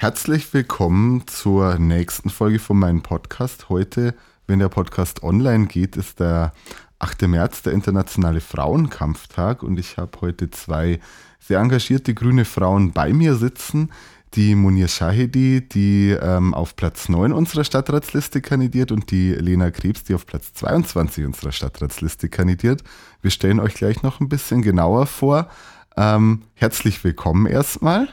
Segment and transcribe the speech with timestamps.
[0.00, 3.68] Herzlich willkommen zur nächsten Folge von meinem Podcast.
[3.68, 4.14] Heute,
[4.46, 6.52] wenn der Podcast online geht, ist der
[7.00, 7.22] 8.
[7.22, 9.64] März, der Internationale Frauenkampftag.
[9.64, 11.00] Und ich habe heute zwei
[11.40, 13.90] sehr engagierte grüne Frauen bei mir sitzen.
[14.34, 20.04] Die Munir Shahidi, die ähm, auf Platz 9 unserer Stadtratsliste kandidiert und die Lena Krebs,
[20.04, 22.84] die auf Platz 22 unserer Stadtratsliste kandidiert.
[23.20, 25.48] Wir stellen euch gleich noch ein bisschen genauer vor.
[25.96, 28.06] Ähm, herzlich willkommen erstmal.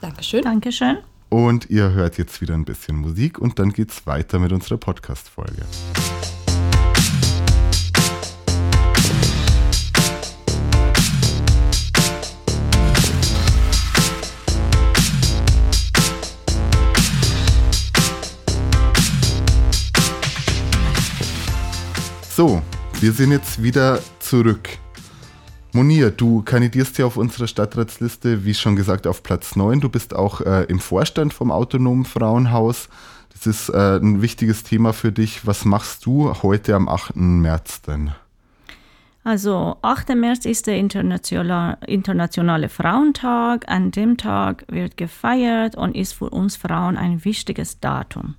[0.00, 0.42] Dankeschön.
[0.42, 0.98] Dankeschön.
[1.32, 5.62] Und ihr hört jetzt wieder ein bisschen Musik und dann geht's weiter mit unserer Podcast-Folge.
[22.28, 22.60] So,
[23.00, 24.68] wir sind jetzt wieder zurück.
[25.74, 29.80] Monir, du kandidierst ja auf unserer Stadtratsliste, wie schon gesagt, auf Platz 9.
[29.80, 32.90] Du bist auch äh, im Vorstand vom Autonomen Frauenhaus.
[33.32, 35.46] Das ist äh, ein wichtiges Thema für dich.
[35.46, 37.16] Was machst du heute am 8.
[37.16, 38.12] März denn?
[39.24, 40.10] Also 8.
[40.14, 43.64] März ist der internationale, internationale Frauentag.
[43.68, 48.34] An dem Tag wird gefeiert und ist für uns Frauen ein wichtiges Datum.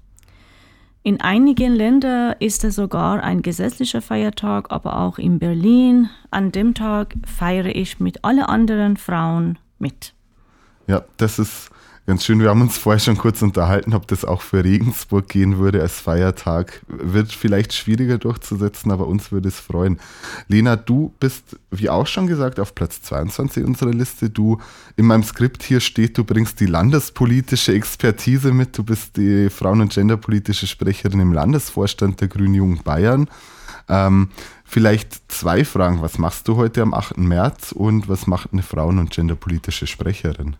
[1.06, 6.10] In einigen Ländern ist es sogar ein gesetzlicher Feiertag, aber auch in Berlin.
[6.32, 10.14] An dem Tag feiere ich mit allen anderen Frauen mit.
[10.88, 11.72] Ja, das ist
[12.06, 12.40] ganz schön.
[12.40, 16.00] Wir haben uns vorher schon kurz unterhalten, ob das auch für Regensburg gehen würde als
[16.00, 16.82] Feiertag.
[16.88, 20.00] Wird vielleicht schwieriger durchzusetzen, aber uns würde es freuen.
[20.48, 24.30] Lena, du bist, wie auch schon gesagt, auf Platz 22 unserer Liste.
[24.30, 24.60] Du,
[24.96, 28.78] in meinem Skript hier steht, du bringst die landespolitische Expertise mit.
[28.78, 33.30] Du bist die Frauen- und Genderpolitische Sprecherin im Landesvorstand der Grünen Jugend Bayern.
[33.90, 34.30] Ähm,
[34.66, 36.02] vielleicht zwei Fragen.
[36.02, 37.18] Was machst du heute am 8.
[37.18, 40.56] März und was macht eine Frauen- und Genderpolitische Sprecherin?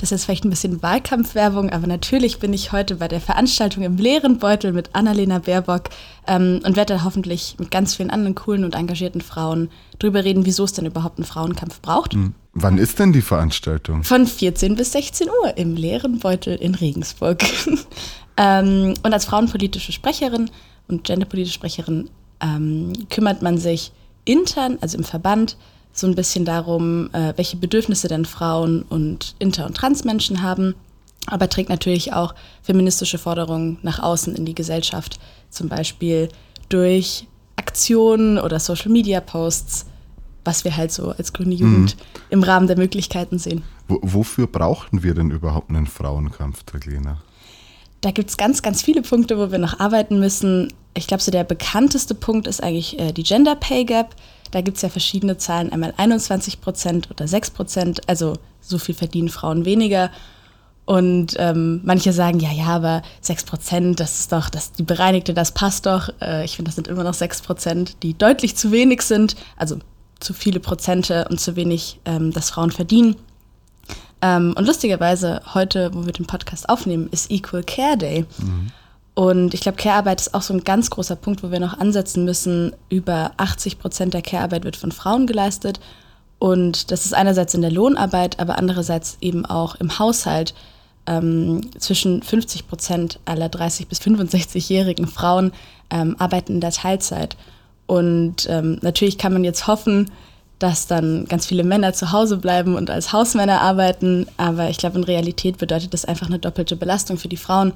[0.00, 3.98] Das ist vielleicht ein bisschen Wahlkampfwerbung, aber natürlich bin ich heute bei der Veranstaltung im
[3.98, 5.90] leeren Beutel mit Annalena Baerbock
[6.26, 9.68] ähm, und werde da hoffentlich mit ganz vielen anderen coolen und engagierten Frauen
[9.98, 12.14] drüber reden, wieso es denn überhaupt einen Frauenkampf braucht.
[12.14, 12.32] Mhm.
[12.54, 14.02] Wann ist denn die Veranstaltung?
[14.02, 17.44] Von 14 bis 16 Uhr im leeren Beutel in Regensburg.
[18.38, 20.50] ähm, und als frauenpolitische Sprecherin
[20.88, 22.08] und genderpolitische Sprecherin
[22.40, 23.92] ähm, kümmert man sich
[24.24, 25.58] intern, also im Verband,
[25.92, 30.74] so ein bisschen darum, äh, welche Bedürfnisse denn Frauen und Inter- und Transmenschen haben,
[31.26, 35.20] aber trägt natürlich auch feministische Forderungen nach außen in die Gesellschaft,
[35.50, 36.28] zum Beispiel
[36.68, 39.86] durch Aktionen oder Social-Media-Posts,
[40.44, 42.20] was wir halt so als grüne Jugend mhm.
[42.30, 43.62] im Rahmen der Möglichkeiten sehen.
[43.88, 47.18] W wofür brauchten wir denn überhaupt einen Frauenkampf, Taglena?
[48.00, 50.72] Da gibt es ganz, ganz viele Punkte, wo wir noch arbeiten müssen.
[50.94, 54.14] Ich glaube, so der bekannteste Punkt ist eigentlich äh, die Gender Pay Gap.
[54.50, 58.94] Da gibt es ja verschiedene Zahlen, einmal 21 Prozent oder 6 Prozent, also so viel
[58.94, 60.10] verdienen Frauen weniger.
[60.86, 65.34] Und ähm, manche sagen, ja, ja, aber 6 Prozent, das ist doch, das, die bereinigte,
[65.34, 66.10] das passt doch.
[66.20, 69.78] Äh, ich finde, das sind immer noch 6 Prozent, die deutlich zu wenig sind, also
[70.18, 73.16] zu viele Prozente und zu wenig, ähm, dass Frauen verdienen.
[74.22, 78.26] Ähm, und lustigerweise, heute, wo wir den Podcast aufnehmen, ist Equal Care Day.
[78.38, 78.72] Mhm.
[79.20, 82.24] Und ich glaube, Care-Arbeit ist auch so ein ganz großer Punkt, wo wir noch ansetzen
[82.24, 82.72] müssen.
[82.88, 85.78] Über 80 Prozent der Care-Arbeit wird von Frauen geleistet.
[86.38, 90.54] Und das ist einerseits in der Lohnarbeit, aber andererseits eben auch im Haushalt.
[91.06, 95.52] Ähm, zwischen 50 Prozent aller 30- bis 65-jährigen Frauen
[95.90, 97.36] ähm, arbeiten in der Teilzeit.
[97.86, 100.10] Und ähm, natürlich kann man jetzt hoffen,
[100.58, 104.28] dass dann ganz viele Männer zu Hause bleiben und als Hausmänner arbeiten.
[104.38, 107.74] Aber ich glaube, in Realität bedeutet das einfach eine doppelte Belastung für die Frauen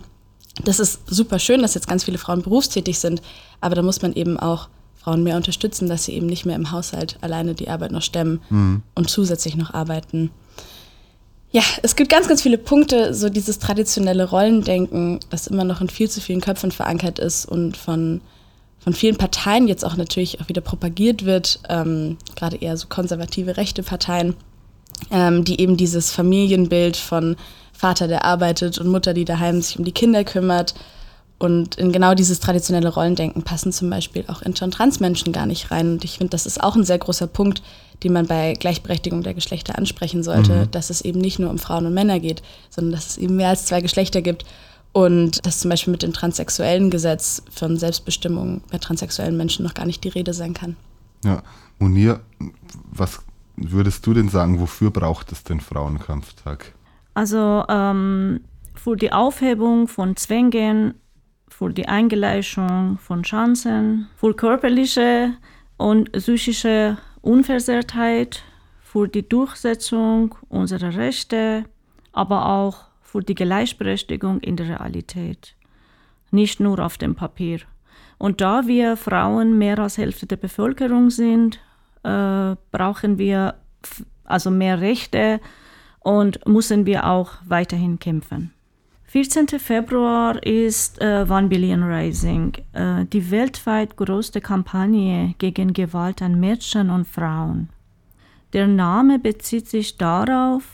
[0.63, 3.23] das ist super schön, dass jetzt ganz viele Frauen berufstätig sind,
[3.61, 6.71] aber da muss man eben auch Frauen mehr unterstützen, dass sie eben nicht mehr im
[6.71, 8.83] Haushalt alleine die Arbeit noch stemmen mhm.
[8.95, 10.31] und zusätzlich noch arbeiten.
[11.51, 15.89] Ja, es gibt ganz, ganz viele Punkte, so dieses traditionelle Rollendenken, das immer noch in
[15.89, 18.23] viel zu vielen Köpfen verankert ist und von,
[18.81, 23.57] von vielen Parteien jetzt auch natürlich auch wieder propagiert wird, ähm, gerade eher so konservative
[23.57, 24.35] rechte Parteien,
[25.11, 27.37] ähm, die eben dieses Familienbild von
[27.75, 30.75] Vater, der arbeitet und Mutter, die daheim sich um die Kinder kümmert.
[31.39, 35.71] Und in genau dieses traditionelle Rollendenken passen zum Beispiel auch Inter- und Transmenschen gar nicht
[35.71, 35.93] rein.
[35.93, 37.63] Und ich finde, das ist auch ein sehr großer Punkt,
[38.03, 40.71] den man bei Gleichberechtigung der Geschlechter ansprechen sollte, mhm.
[40.71, 43.49] dass es eben nicht nur um Frauen und Männer geht, sondern dass es eben mehr
[43.49, 44.45] als zwei Geschlechter gibt.
[44.93, 49.87] Und dass zum Beispiel mit dem transsexuellen Gesetz von Selbstbestimmung bei transsexuellen Menschen noch gar
[49.87, 50.77] nicht die Rede sein kann.
[51.25, 51.43] Ja,
[51.81, 52.21] Munir,
[52.93, 53.19] was
[53.57, 56.73] würdest du denn sagen, wofür braucht es den Frauenkampftag?
[57.15, 58.41] Also ähm,
[58.75, 60.95] für die Aufhebung von Zwängen,
[61.49, 65.35] für die Eingleichung von Chancen, für körperliche
[65.77, 68.43] und psychische Unversehrtheit,
[68.83, 71.65] für die Durchsetzung unserer Rechte,
[72.13, 75.55] aber auch für die Gleichberechtigung in der Realität,
[76.33, 77.61] nicht nur auf dem Papier.
[78.19, 81.61] Und da wir Frauen mehr als Hälfte der Bevölkerung sind,
[82.03, 83.55] äh, brauchen wir
[84.25, 85.41] also mehr Rechte
[86.05, 88.53] und müssen wir auch weiterhin kämpfen.
[89.07, 89.47] 14.
[89.59, 96.91] Februar ist äh, One Billion Rising, äh, die weltweit größte Kampagne gegen Gewalt an Mädchen
[96.91, 97.69] und Frauen.
[98.53, 100.65] Der Name bezieht sich darauf,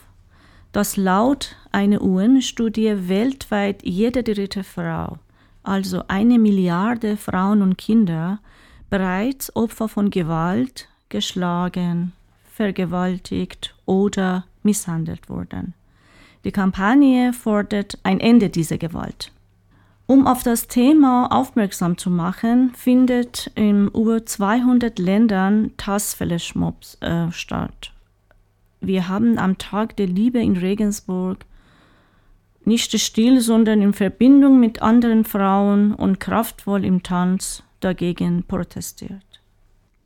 [0.72, 5.18] dass laut einer UN-Studie weltweit jede dritte Frau,
[5.62, 8.40] also eine Milliarde Frauen und Kinder,
[8.88, 12.12] bereits Opfer von Gewalt, geschlagen,
[12.52, 15.74] vergewaltigt oder misshandelt wurden.
[16.44, 19.32] Die Kampagne fordert ein Ende dieser Gewalt.
[20.06, 27.92] Um auf das Thema aufmerksam zu machen, findet in über 200 Ländern Tassflash-Mobs äh, statt.
[28.80, 31.44] Wir haben am Tag der Liebe in Regensburg
[32.64, 39.29] nicht still, sondern in Verbindung mit anderen Frauen und kraftvoll im Tanz dagegen protestiert.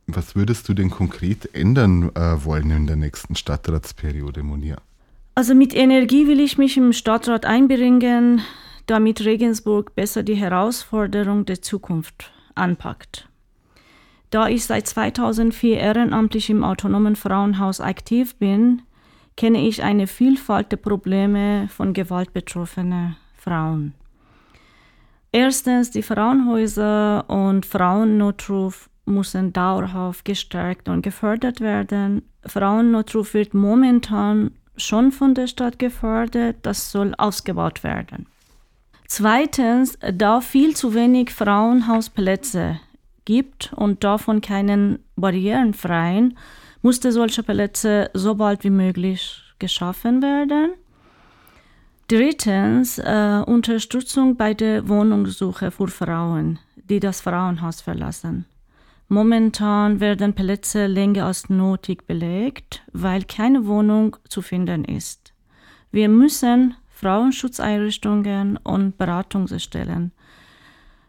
[0.07, 4.77] Was würdest du denn konkret ändern äh, wollen in der nächsten Stadtratsperiode, Monia?
[5.33, 8.41] Also mit Energie will ich mich im Stadtrat einbringen,
[8.85, 13.27] damit Regensburg besser die Herausforderung der Zukunft anpackt.
[14.29, 18.81] Da ich seit 2004 ehrenamtlich im autonomen Frauenhaus aktiv bin,
[19.35, 23.93] kenne ich eine Vielfalt der Probleme von gewaltbetroffenen Frauen.
[25.31, 32.23] Erstens, die Frauenhäuser und Frauennotruf müssen dauerhaft gestärkt und gefördert werden.
[32.45, 38.27] Frauennotruf wird momentan schon von der Stadt gefördert, das soll ausgebaut werden.
[39.07, 42.79] Zweitens, da viel zu wenig Frauenhausplätze
[43.25, 46.37] gibt und davon keinen barrierenfreien,
[46.81, 50.73] musste solche Plätze so bald wie möglich geschaffen werden.
[52.07, 58.45] Drittens, äh, Unterstützung bei der Wohnungssuche für Frauen, die das Frauenhaus verlassen.
[59.07, 65.33] Momentan werden Plätze länger als nötig belegt, weil keine Wohnung zu finden ist.
[65.91, 70.11] Wir müssen Frauenschutzeinrichtungen und Beratungsstellen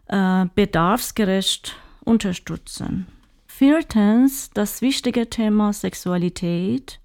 [0.09, 3.07] äh, bedarfsgerecht unterstützen.
[3.47, 7.01] Viertens, das wichtige Thema Sexualität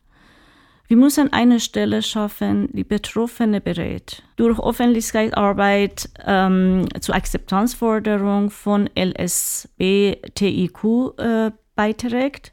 [0.91, 4.23] wir müssen eine Stelle schaffen, die Betroffene berät.
[4.35, 10.83] Durch Öffentlichkeitsarbeit ähm, zur Akzeptanzforderung von LSB-TIQ
[11.17, 12.51] äh, beiträgt,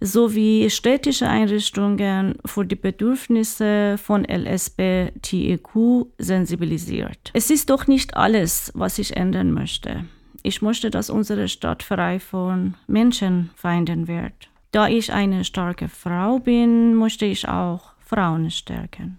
[0.00, 7.30] sowie städtische Einrichtungen für die Bedürfnisse von LSB-TIQ sensibilisiert.
[7.34, 10.06] Es ist doch nicht alles, was ich ändern möchte.
[10.42, 14.48] Ich möchte, dass unsere Stadt frei von Menschenfeinden wird.
[14.70, 19.18] Da ich eine starke Frau bin, möchte ich auch Frauen stärken.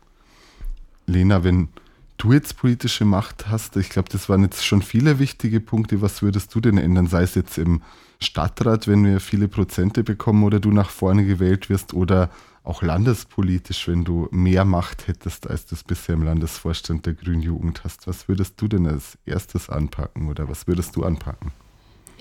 [1.08, 1.70] Lena, wenn
[2.18, 6.02] du jetzt politische Macht hast, ich glaube, das waren jetzt schon viele wichtige Punkte.
[6.02, 7.08] Was würdest du denn ändern?
[7.08, 7.82] Sei es jetzt im
[8.20, 12.30] Stadtrat, wenn wir viele Prozente bekommen oder du nach vorne gewählt wirst oder
[12.64, 17.42] auch landespolitisch, wenn du mehr Macht hättest, als du es bisher im Landesvorstand der Grünen
[17.42, 18.06] Jugend hast.
[18.06, 21.52] Was würdest du denn als erstes anpacken oder was würdest du anpacken?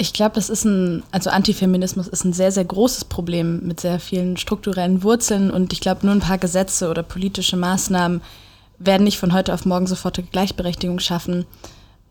[0.01, 3.99] Ich glaube, das ist ein, also Antifeminismus ist ein sehr, sehr großes Problem mit sehr
[3.99, 8.23] vielen strukturellen Wurzeln und ich glaube, nur ein paar Gesetze oder politische Maßnahmen
[8.79, 11.47] werden nicht von heute auf morgen sofortige Gleichberechtigung schaffen.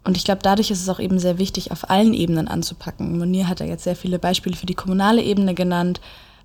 [0.03, 3.17] Und ich glaube, dadurch ist es auch eben sehr wichtig, auf allen Ebenen anzupacken.
[3.17, 6.01] Monier hat ja jetzt sehr viele Beispiele für die kommunale Ebene genannt.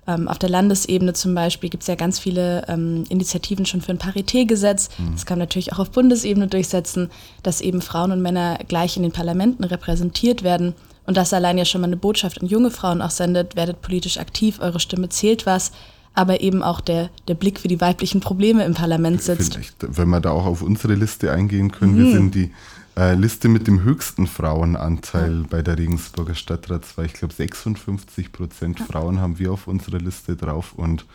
[0.07, 3.93] Ähm, auf der Landesebene zum Beispiel gibt es ja ganz viele ähm, Initiativen schon für
[3.93, 4.91] ein Paritätgesetz.
[4.99, 5.13] Mhm.
[5.13, 7.11] Das kann man natürlich auch auf Bundesebene durchsetzen,
[7.43, 10.75] dass eben Frauen und Männer gleich in den Parlamenten repräsentiert werden.
[11.07, 14.19] Und das allein ja schon mal eine Botschaft an junge Frauen auch sendet, werdet politisch
[14.19, 15.73] aktiv, eure Stimme zählt was,
[16.15, 19.55] aber eben auch der, der Blick für die weiblichen Probleme im Parlament sitzt.
[19.55, 21.99] Vielleicht, wenn wir da auch auf unsere Liste eingehen können, mhm.
[21.99, 22.53] wir sind die
[22.97, 25.47] äh, Liste mit dem höchsten Frauenanteil ja.
[25.49, 27.07] bei der Regensburger Stadtratswahl.
[27.07, 28.85] Ich glaube 56 Prozent ja.
[28.85, 31.07] Frauen haben wir auf unserer Liste drauf und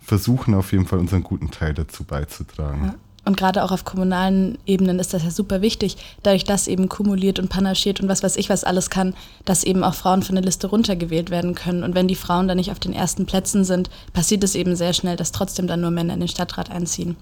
[0.00, 2.86] versuchen auf jeden Fall unseren guten Teil dazu beizutragen.
[2.86, 2.94] Ja.
[3.24, 7.38] Und gerade auch auf kommunalen Ebenen ist das ja super wichtig, dadurch, dass eben kumuliert
[7.38, 9.14] und panaschiert und was weiß ich, was alles kann,
[9.44, 11.84] dass eben auch Frauen von der Liste runtergewählt werden können.
[11.84, 14.92] Und wenn die Frauen dann nicht auf den ersten Plätzen sind, passiert es eben sehr
[14.92, 17.16] schnell, dass trotzdem dann nur Männer in den Stadtrat einziehen.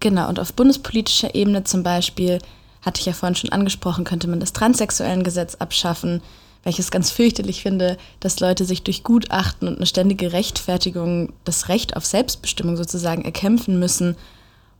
[0.00, 2.38] Genau, und auf bundespolitischer Ebene zum Beispiel,
[2.80, 6.22] hatte ich ja vorhin schon angesprochen, könnte man das transsexuellen Gesetz abschaffen,
[6.62, 11.96] welches ganz fürchterlich finde, dass Leute sich durch Gutachten und eine ständige Rechtfertigung das Recht
[11.96, 14.16] auf Selbstbestimmung sozusagen erkämpfen müssen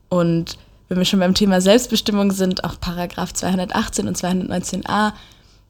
[0.08, 0.58] und
[0.88, 5.12] wenn wir schon beim Thema Selbstbestimmung sind, auch Paragraph 218 und 219a,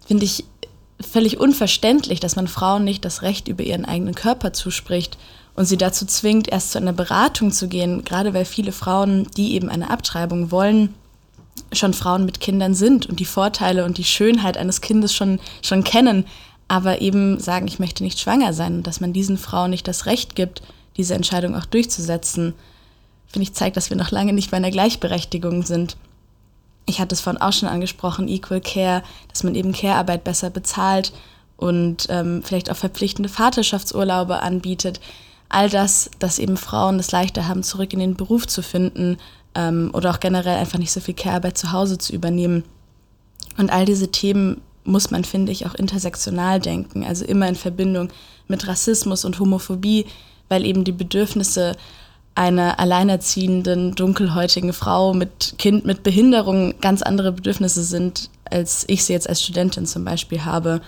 [0.06, 0.44] finde ich
[1.00, 5.18] völlig unverständlich, dass man Frauen nicht das Recht über ihren eigenen Körper zuspricht
[5.54, 9.54] und sie dazu zwingt, erst zu einer Beratung zu gehen, gerade weil viele Frauen, die
[9.54, 10.94] eben eine Abtreibung wollen,
[11.72, 15.82] schon Frauen mit Kindern sind und die Vorteile und die Schönheit eines Kindes schon, schon
[15.84, 16.26] kennen,
[16.68, 20.06] aber eben sagen, ich möchte nicht schwanger sein und dass man diesen Frauen nicht das
[20.06, 20.62] Recht gibt,
[20.96, 22.54] diese Entscheidung auch durchzusetzen,
[23.42, 25.96] ich, zeigt, dass wir noch lange nicht bei einer Gleichberechtigung sind.
[26.86, 31.12] Ich hatte es vorhin auch schon angesprochen, Equal Care, dass man eben Care-Arbeit besser bezahlt
[31.56, 35.00] und ähm, vielleicht auch verpflichtende Vaterschaftsurlaube anbietet.
[35.48, 39.16] All das, dass eben Frauen es leichter haben, zurück in den Beruf zu finden
[39.54, 42.64] ähm, oder auch generell einfach nicht so viel Care-Arbeit zu Hause zu übernehmen.
[43.56, 48.10] Und all diese Themen muss man, finde ich, auch intersektional denken, also immer in Verbindung
[48.48, 50.06] mit Rassismus und Homophobie,
[50.48, 51.76] weil eben die Bedürfnisse
[52.36, 59.14] einer alleinerziehenden, dunkelhäutigen Frau mit Kind mit Behinderung ganz andere Bedürfnisse sind, als ich sie
[59.14, 60.82] jetzt als Studentin zum Beispiel habe.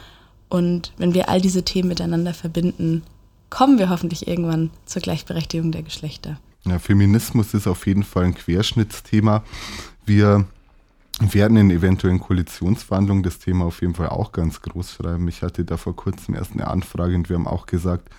[0.48, 3.02] Und wenn wir all diese Themen miteinander verbinden,
[3.50, 6.38] kommen wir hoffentlich irgendwann zur Gleichberechtigung der Geschlechter.
[6.66, 9.42] Ja, Feminismus ist auf jeden Fall ein Querschnittsthema.
[10.04, 10.44] Wir
[11.20, 15.26] werden in eventuellen Koalitionsverhandlungen das Thema auf jeden Fall auch ganz groß schreiben.
[15.28, 18.10] Ich hatte da vor kurzem erst eine Anfrage und wir haben auch gesagt,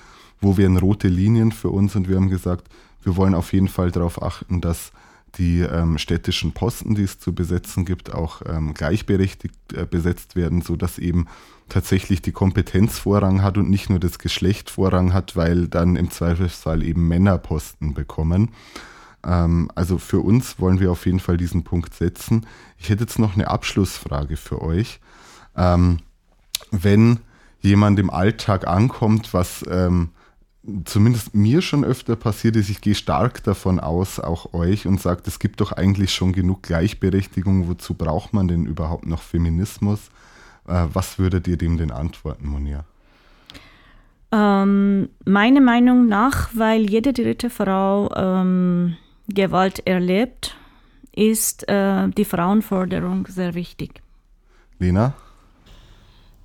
[0.41, 2.67] wo wären rote Linien für uns und wir haben gesagt,
[3.03, 4.91] wir wollen auf jeden Fall darauf achten, dass
[5.35, 10.61] die ähm, städtischen Posten, die es zu besetzen gibt, auch ähm, gleichberechtigt äh, besetzt werden,
[10.61, 11.27] sodass eben
[11.69, 16.09] tatsächlich die Kompetenz Vorrang hat und nicht nur das Geschlecht Vorrang hat, weil dann im
[16.09, 18.49] Zweifelsfall eben Männer Posten bekommen.
[19.23, 22.45] Ähm, also für uns wollen wir auf jeden Fall diesen Punkt setzen.
[22.77, 24.99] Ich hätte jetzt noch eine Abschlussfrage für euch.
[25.55, 25.99] Ähm,
[26.71, 27.19] wenn
[27.61, 30.09] jemand im Alltag ankommt, was ähm,
[30.85, 35.27] zumindest mir schon öfter passiert ist, ich gehe stark davon aus, auch euch, und sagt,
[35.27, 40.09] es gibt doch eigentlich schon genug Gleichberechtigung, wozu braucht man denn überhaupt noch Feminismus?
[40.67, 42.83] Äh, was würdet ihr dem denn antworten, Monia?
[44.31, 48.95] Ähm, meiner Meinung nach, weil jede dritte Frau ähm,
[49.27, 50.55] Gewalt erlebt,
[51.15, 54.01] ist äh, die Frauenforderung sehr wichtig.
[54.77, 55.13] Lena?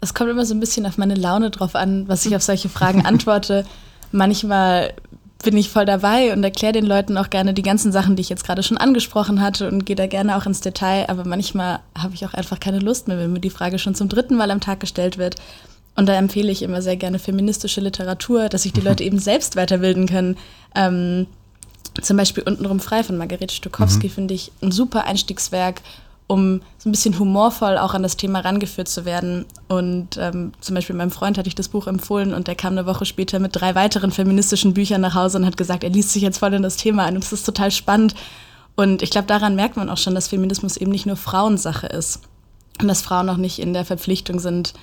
[0.00, 2.68] Es kommt immer so ein bisschen auf meine Laune drauf an, was ich auf solche
[2.68, 3.64] Fragen antworte.
[4.12, 4.94] Manchmal
[5.42, 8.30] bin ich voll dabei und erkläre den Leuten auch gerne die ganzen Sachen, die ich
[8.30, 11.08] jetzt gerade schon angesprochen hatte und gehe da gerne auch ins Detail.
[11.08, 14.08] Aber manchmal habe ich auch einfach keine Lust mehr, wenn mir die Frage schon zum
[14.08, 15.36] dritten Mal am Tag gestellt wird.
[15.96, 19.54] Und da empfehle ich immer sehr gerne feministische Literatur, dass sich die Leute eben selbst
[19.54, 20.36] weiterbilden können.
[20.74, 21.26] Ähm,
[22.02, 24.12] zum Beispiel Untenrum frei von Margarete Stokowski mhm.
[24.12, 25.82] finde ich ein super Einstiegswerk,
[26.26, 29.44] um so ein bisschen humorvoll auch an das Thema rangeführt zu werden.
[29.68, 32.86] Und ähm, zum Beispiel meinem Freund hatte ich das Buch empfohlen und der kam eine
[32.86, 36.22] Woche später mit drei weiteren feministischen Büchern nach Hause und hat gesagt, er liest sich
[36.22, 38.14] jetzt voll in das Thema ein und es ist total spannend.
[38.74, 42.20] Und ich glaube, daran merkt man auch schon, dass Feminismus eben nicht nur Frauensache ist
[42.80, 44.74] und dass Frauen auch nicht in der Verpflichtung sind,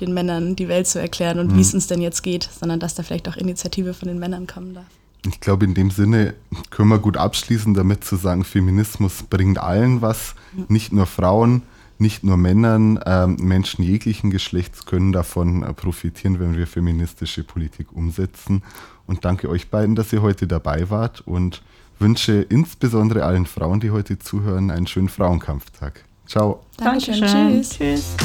[0.00, 1.56] den Männern die Welt zu erklären und mhm.
[1.56, 4.46] wie es uns denn jetzt geht, sondern dass da vielleicht auch Initiative von den Männern
[4.46, 4.86] kommen darf.
[5.26, 6.34] Ich glaube, in dem Sinne
[6.70, 10.34] können wir gut abschließen, damit zu sagen, Feminismus bringt allen was,
[10.68, 11.62] nicht nur Frauen,
[11.98, 17.92] nicht nur Männern, äh, Menschen jeglichen Geschlechts können davon äh, profitieren, wenn wir feministische Politik
[17.92, 18.62] umsetzen.
[19.06, 21.62] Und danke euch beiden, dass ihr heute dabei wart und
[21.98, 26.04] wünsche insbesondere allen Frauen, die heute zuhören, einen schönen Frauenkampftag.
[26.26, 26.64] Ciao.
[26.76, 27.20] Dankeschön.
[27.20, 27.62] Dankeschön.
[27.62, 27.70] Tschüss.
[27.70, 28.16] Tschüss.